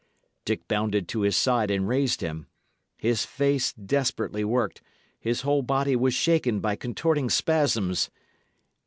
Dick 0.45 0.67
bounded 0.67 1.07
to 1.09 1.21
his 1.21 1.35
side 1.37 1.69
and 1.69 1.87
raised 1.87 2.21
him. 2.21 2.47
His 2.97 3.23
face 3.23 3.71
desperately 3.73 4.43
worked; 4.43 4.81
his 5.19 5.41
whole 5.41 5.61
body 5.61 5.95
was 5.95 6.15
shaken 6.15 6.59
by 6.59 6.75
contorting 6.75 7.29
spasms. 7.29 8.09